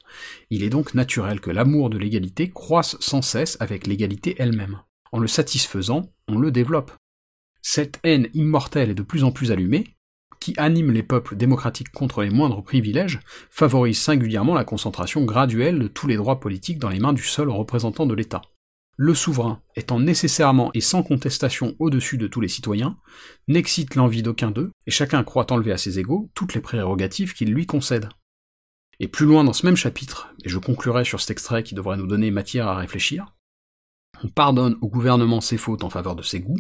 il 0.52 0.64
est 0.64 0.70
donc 0.70 0.94
naturel 0.94 1.42
que 1.42 1.50
l'amour 1.50 1.90
de 1.90 1.98
l'égalité 1.98 2.52
croisse 2.52 2.98
sans 3.00 3.24
cesse 3.24 3.58
avec 3.60 3.88
l'égalité 3.88 4.36
elle-même. 4.38 4.82
En 5.12 5.20
le 5.20 5.28
satisfaisant, 5.28 6.12
on 6.28 6.38
le 6.38 6.52
développe. 6.52 6.92
Cette 7.62 8.00
haine 8.04 8.30
immortelle 8.34 8.92
est 8.92 8.96
de 8.96 9.04
plus 9.04 9.24
en 9.24 9.32
plus 9.32 9.52
allumée, 9.52 9.93
qui 10.44 10.54
anime 10.58 10.92
les 10.92 11.04
peuples 11.04 11.36
démocratiques 11.36 11.92
contre 11.92 12.22
les 12.22 12.30
moindres 12.30 12.64
privilèges, 12.64 13.20
favorise 13.50 14.00
singulièrement 14.00 14.56
la 14.56 14.66
concentration 14.66 15.24
graduelle 15.24 15.80
de 15.80 15.88
tous 15.88 16.08
les 16.08 16.18
droits 16.18 16.40
politiques 16.40 16.80
dans 16.80 16.90
les 16.90 17.00
mains 17.00 17.14
du 17.14 17.24
seul 17.24 17.50
représentant 17.50 18.06
de 18.06 18.14
l'État 18.14 18.42
le 18.98 19.14
souverain 19.16 19.62
étant 19.76 20.00
nécessairement 20.00 20.70
et 20.74 20.82
sans 20.82 21.04
contestation 21.04 21.76
au-dessus 21.80 22.18
de 22.18 22.28
tous 22.28 22.42
les 22.42 22.48
citoyens, 22.48 22.98
n'excite 23.48 23.96
l'envie 23.96 24.22
d'aucun 24.22 24.52
d'eux, 24.52 24.72
et 24.86 24.92
chacun 24.92 25.24
croit 25.24 25.52
enlever 25.52 25.72
à 25.72 25.78
ses 25.78 26.00
égaux 26.00 26.30
toutes 26.34 26.54
les 26.54 26.62
prérogatives 26.62 27.34
qu'il 27.34 27.52
lui 27.52 27.66
concède. 27.66 28.10
Et 29.00 29.08
plus 29.08 29.26
loin 29.26 29.44
dans 29.44 29.54
ce 29.54 29.66
même 29.66 29.76
chapitre, 29.76 30.34
et 30.44 30.50
je 30.50 30.60
conclurai 30.60 31.04
sur 31.04 31.20
cet 31.20 31.32
extrait 31.32 31.64
qui 31.64 31.74
devrait 31.74 31.98
nous 31.98 32.08
donner 32.08 32.30
matière 32.30 32.68
à 32.68 32.78
réfléchir, 32.78 33.34
on 34.24 34.30
pardonne 34.30 34.78
au 34.82 34.88
gouvernement 34.88 35.42
ses 35.42 35.58
fautes 35.58 35.84
en 35.84 35.90
faveur 35.90 36.16
de 36.16 36.22
ses 36.22 36.40
goûts, 36.40 36.60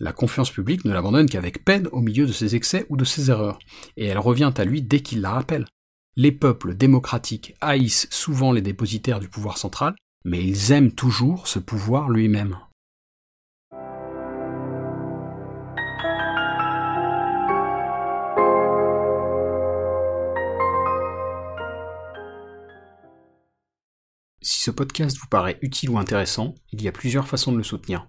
la 0.00 0.12
confiance 0.12 0.50
publique 0.50 0.84
ne 0.84 0.92
l'abandonne 0.92 1.28
qu'avec 1.28 1.64
peine 1.64 1.88
au 1.92 2.00
milieu 2.00 2.26
de 2.26 2.32
ses 2.32 2.56
excès 2.56 2.86
ou 2.88 2.96
de 2.96 3.04
ses 3.04 3.30
erreurs, 3.30 3.58
et 3.96 4.06
elle 4.06 4.18
revient 4.18 4.52
à 4.56 4.64
lui 4.64 4.82
dès 4.82 5.00
qu'il 5.00 5.20
la 5.20 5.30
rappelle. 5.30 5.66
Les 6.16 6.32
peuples 6.32 6.74
démocratiques 6.74 7.54
haïssent 7.60 8.08
souvent 8.10 8.52
les 8.52 8.62
dépositaires 8.62 9.20
du 9.20 9.28
pouvoir 9.28 9.58
central, 9.58 9.94
mais 10.24 10.44
ils 10.44 10.72
aiment 10.72 10.92
toujours 10.92 11.48
ce 11.48 11.58
pouvoir 11.58 12.08
lui-même. 12.08 12.56
Si 24.40 24.60
ce 24.60 24.70
podcast 24.70 25.16
vous 25.18 25.28
paraît 25.28 25.58
utile 25.62 25.90
ou 25.90 25.98
intéressant, 25.98 26.54
il 26.70 26.82
y 26.82 26.88
a 26.88 26.92
plusieurs 26.92 27.26
façons 27.26 27.50
de 27.50 27.56
le 27.56 27.62
soutenir. 27.62 28.08